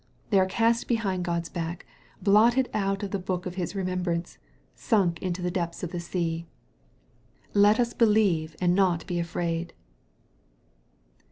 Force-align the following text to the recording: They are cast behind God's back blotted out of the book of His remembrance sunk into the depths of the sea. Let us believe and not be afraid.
They 0.31 0.39
are 0.39 0.47
cast 0.47 0.87
behind 0.87 1.23
God's 1.25 1.47
back 1.47 1.85
blotted 2.23 2.71
out 2.73 3.03
of 3.03 3.11
the 3.11 3.19
book 3.19 3.45
of 3.45 3.53
His 3.53 3.75
remembrance 3.75 4.39
sunk 4.73 5.21
into 5.21 5.43
the 5.43 5.51
depths 5.51 5.83
of 5.83 5.91
the 5.91 5.99
sea. 5.99 6.47
Let 7.53 7.79
us 7.79 7.93
believe 7.93 8.55
and 8.59 8.73
not 8.73 9.05
be 9.05 9.19
afraid. 9.19 9.73